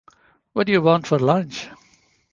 What 0.53 0.65
do 0.65 0.73
you 0.73 0.81
want 0.81 1.05
for 1.05 1.19
lunch? 1.19 1.69